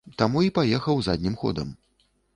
[0.19, 1.79] Таму і паехаў заднім ходам.